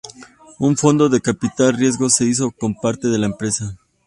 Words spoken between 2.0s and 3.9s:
se hizo con parte de la empresa.